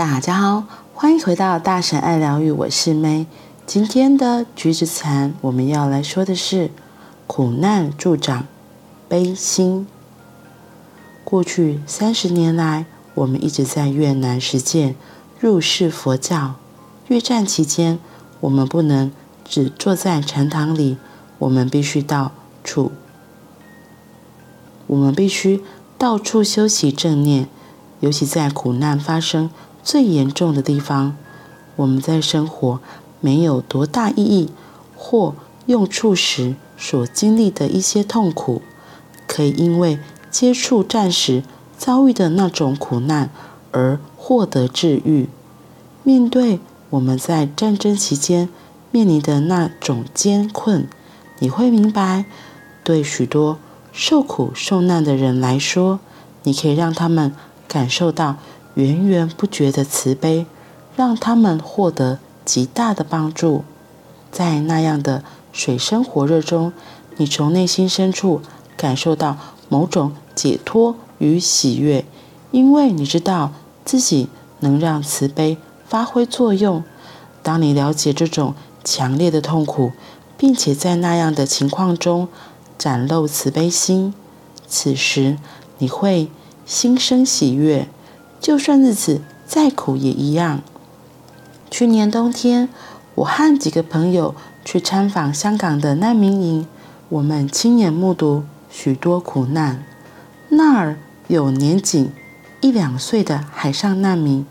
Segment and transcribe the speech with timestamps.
[0.00, 3.26] 大家好，欢迎回到大神爱疗愈，我是 May。
[3.66, 6.70] 今天的橘子禅，我们要来说的是
[7.26, 8.46] 苦难助长
[9.10, 9.86] 悲心。
[11.22, 14.96] 过去三十年来，我们一直在越南实践
[15.38, 16.54] 入世佛教。
[17.08, 17.98] 越战期间，
[18.40, 19.12] 我们不能
[19.44, 20.96] 只坐在禅堂里，
[21.36, 22.32] 我们必须到
[22.64, 22.90] 处，
[24.86, 25.62] 我们必须
[25.98, 27.50] 到处修习正念，
[28.00, 29.50] 尤其在苦难发生
[29.82, 31.16] 最严重的地方，
[31.76, 32.80] 我们在生活
[33.20, 34.50] 没有多大意义
[34.96, 35.34] 或
[35.66, 38.62] 用处时所经历的一些痛苦，
[39.26, 39.98] 可以因为
[40.30, 41.42] 接触战时
[41.76, 43.30] 遭遇的那种苦难
[43.72, 45.28] 而获得治愈。
[46.02, 46.60] 面对
[46.90, 48.48] 我们在战争期间
[48.90, 50.86] 面临的那种艰困，
[51.38, 52.26] 你会明白，
[52.84, 53.58] 对许多
[53.92, 56.00] 受苦受难的人来说，
[56.42, 57.34] 你可以让他们
[57.66, 58.36] 感受到。
[58.74, 60.46] 源源不绝的慈悲，
[60.96, 63.64] 让他们获得极大的帮助。
[64.30, 66.72] 在那样的水深火热中，
[67.16, 68.40] 你从内心深处
[68.76, 69.36] 感受到
[69.68, 72.04] 某种解脱与喜悦，
[72.52, 73.52] 因为你知道
[73.84, 74.28] 自己
[74.60, 76.84] 能让慈悲发挥作用。
[77.42, 78.54] 当你了解这种
[78.84, 79.92] 强烈的痛苦，
[80.38, 82.28] 并且在那样的情况中
[82.78, 84.14] 展露慈悲心，
[84.68, 85.36] 此时
[85.78, 86.30] 你会
[86.64, 87.88] 心生喜悦。
[88.40, 90.62] 就算日子再苦也一样。
[91.70, 92.70] 去年冬天，
[93.16, 96.66] 我和几个朋友去参访香港的难民营，
[97.10, 99.84] 我们亲眼目睹许多苦难。
[100.48, 102.10] 那儿有年仅
[102.60, 104.46] 一两岁的海上难民，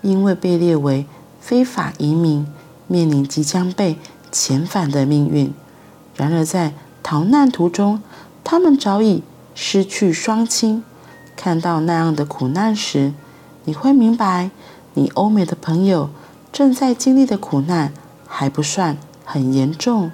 [0.00, 1.06] 因为被列为
[1.38, 2.46] 非法移民，
[2.86, 3.98] 面临即将被
[4.32, 5.52] 遣返的命运。
[6.16, 8.02] 然而在逃难途中，
[8.42, 9.22] 他们早已
[9.54, 10.82] 失去双亲。
[11.36, 13.12] 看到那样的苦难时，
[13.66, 14.50] 你会明白，
[14.94, 16.08] 你欧美的朋友
[16.52, 17.92] 正在经历的苦难
[18.24, 20.12] 还不算很严重。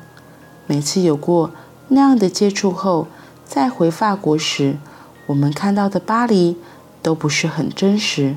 [0.66, 1.50] 每次有过
[1.88, 3.08] 那样的接触后，
[3.44, 4.78] 再回法国时，
[5.26, 6.56] 我们看到的巴黎
[7.02, 8.36] 都不是很真实。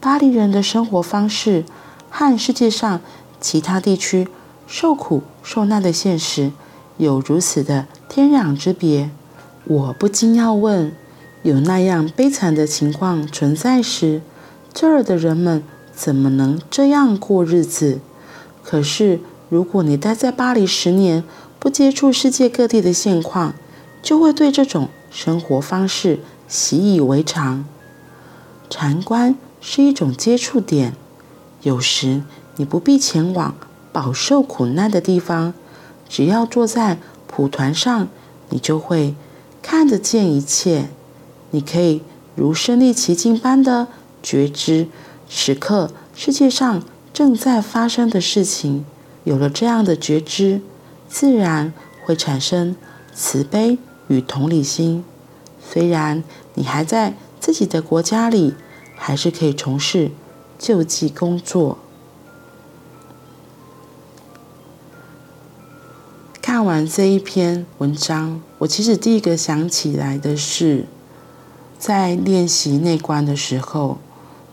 [0.00, 1.64] 巴黎人的生活方式
[2.08, 3.00] 和世界上
[3.38, 4.26] 其他地区
[4.66, 6.50] 受苦受难的现实
[6.96, 9.10] 有如此的天壤之别。
[9.64, 10.94] 我不禁要问：
[11.42, 14.22] 有那样悲惨的情况存在时，
[14.78, 15.62] 这儿的人们
[15.94, 17.98] 怎么能这样过日子？
[18.62, 21.24] 可是，如果你待在巴黎十年，
[21.58, 23.54] 不接触世界各地的现况，
[24.02, 27.64] 就会对这种生活方式习以为常。
[28.68, 30.94] 禅观是一种接触点，
[31.62, 32.20] 有时
[32.56, 33.54] 你不必前往
[33.90, 35.54] 饱受苦难的地方，
[36.06, 38.08] 只要坐在蒲团上，
[38.50, 39.14] 你就会
[39.62, 40.90] 看得见一切。
[41.52, 42.02] 你可以
[42.34, 43.88] 如身历其境般的。
[44.26, 44.88] 觉知
[45.30, 46.82] 此刻世界上
[47.12, 48.84] 正在发生的事情，
[49.22, 50.60] 有了这样的觉知，
[51.08, 51.72] 自然
[52.04, 52.74] 会产生
[53.14, 53.78] 慈悲
[54.08, 55.04] 与同理心。
[55.64, 58.54] 虽然你还在自己的国家里，
[58.96, 60.10] 还是可以从事
[60.58, 61.78] 救济工作。
[66.42, 70.86] 看完这一篇文章，我其实第一个想起来的是，
[71.78, 73.98] 在练习内观的时候。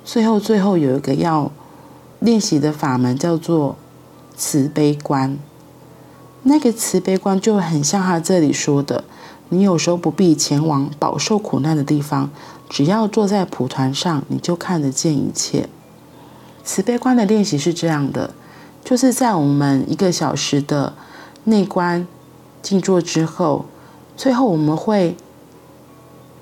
[0.06, 1.52] 最后，最后有一个要
[2.20, 3.76] 练习的法门，叫做
[4.36, 5.38] 慈悲观。
[6.44, 9.06] 那个慈悲观就很像他这里说的：
[9.48, 12.30] 你有时候不必前往饱受苦难的地方，
[12.70, 15.70] 只要坐在蒲团上，你就看得见一切。
[16.66, 18.34] 慈悲观的练习是这样的：
[18.84, 20.94] 就是在我们一个小时的
[21.46, 22.06] 内观
[22.62, 23.66] 静坐之后，
[24.18, 25.16] 最后我们会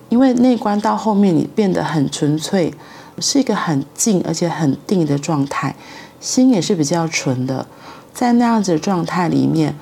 [0.10, 2.74] 因为内观到后面，你变得很纯粹。
[3.20, 5.76] 是一个很静而且很定的状态，
[6.20, 7.68] 心也是比较纯的，
[8.14, 9.76] 在那样子的状态里面，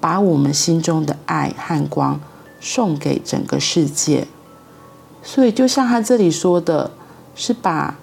[0.00, 2.20] 把我们心中的爱和光
[2.60, 4.26] 送给整个世界。
[5.22, 6.90] 所以，就像他这里说的，
[7.34, 7.96] 是把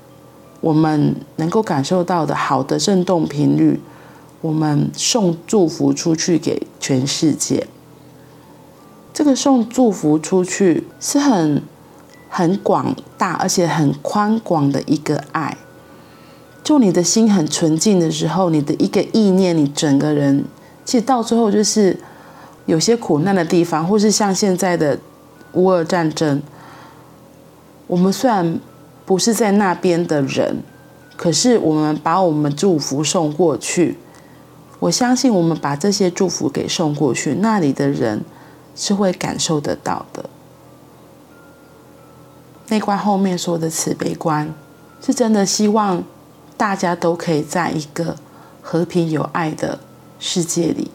[0.59, 3.79] 我们能够感受到的好的振动频率，
[4.41, 7.67] 我们送祝福出去给全世界。
[9.13, 11.63] 这个送祝福出去是很。
[12.35, 15.55] 很广大而且很宽广的一个爱，
[16.63, 20.43] 就你的心很纯净的时候，你的一个意念，你整个人，
[20.83, 21.95] 其实到最后就是
[22.65, 24.97] 有些苦难的地方，或是像现在的
[25.51, 26.41] 乌俄战争，
[27.85, 28.59] 我们虽然
[29.05, 30.63] 不是在那边的人，
[31.15, 33.99] 可是我们把我们祝福送过去，
[34.79, 38.23] 我相信我们把这些祝福给送过去，那里的人
[38.75, 40.27] 是会感受得到的。
[42.73, 44.51] 内观后面说的慈悲观，
[44.99, 46.03] 是真的希望
[46.57, 48.15] 大家都可以在一个
[48.63, 49.79] 和平有爱的
[50.17, 50.89] 世界里，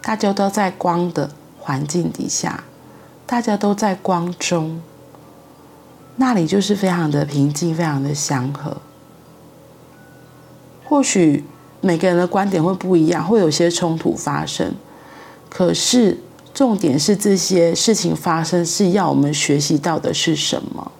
[0.00, 1.30] 大家都在光的
[1.60, 2.64] 环境底下，
[3.26, 4.80] 大家都在光中，
[6.16, 8.78] 那里就是非常的平静，非常的祥和。
[10.86, 11.44] 或许
[11.82, 14.72] 每个人的观点会不一样，会有些冲突发生，
[15.50, 16.16] 可是
[16.54, 20.90] 重点是这些事情发生是要我们学习到的是什么？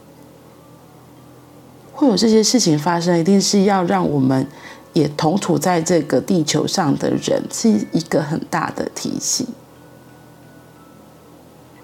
[1.98, 4.46] 会有这些事情发生，一定是要让我们
[4.92, 9.44] 也同处在这个地球上的人是一个很大的提醒。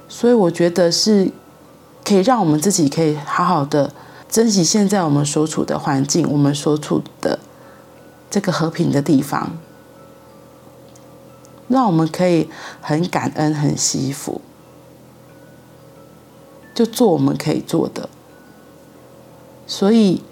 [0.09, 1.33] 所以我觉得是
[2.05, 3.93] 可以让我们自己可以好好的
[4.29, 7.41] 珍惜现在我们所处的环境，我们所处的
[8.31, 9.59] 这个和平的地方，
[11.67, 12.49] 让我们可以
[12.81, 14.41] 很感恩、很惜福，
[16.73, 18.09] 就做我们可以做的。
[19.67, 20.23] 所以，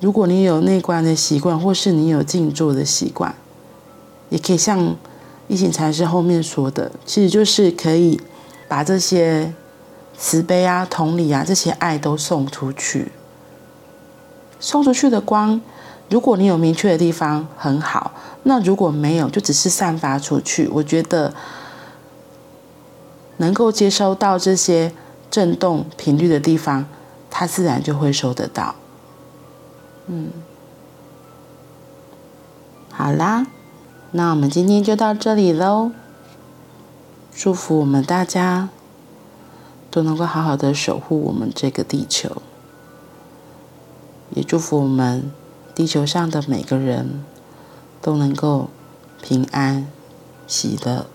[0.00, 3.34] 如果你有内观的习惯，或是你有静坐的习惯，
[4.30, 4.96] 也可以像
[5.46, 8.20] 一行禅师后面说的，其实就是可以
[8.66, 9.52] 把这些
[10.16, 13.12] 慈悲啊、同理啊这些爱都送出去。
[14.60, 15.60] 送出去的光，
[16.10, 18.12] 如果你有明确的地方很好，
[18.44, 20.66] 那如果没有，就只是散发出去。
[20.72, 21.34] 我觉得
[23.36, 24.92] 能够接收到这些
[25.30, 26.86] 震动频率的地方。
[27.38, 28.74] 他自然就会收得到。
[30.08, 30.32] 嗯，
[32.90, 33.46] 好啦，
[34.10, 35.92] 那我们今天就到这里喽。
[37.32, 38.70] 祝福我们大家
[39.88, 42.42] 都能够好好的守护我们这个地球，
[44.30, 45.30] 也祝福我们
[45.76, 47.24] 地球上的每个人
[48.02, 48.68] 都能够
[49.22, 49.86] 平安
[50.48, 51.06] 喜乐。